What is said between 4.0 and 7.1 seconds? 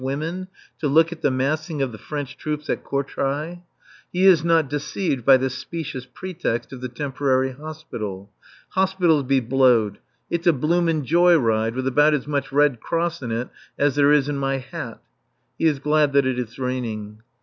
He is not deceived by the specious pretext of the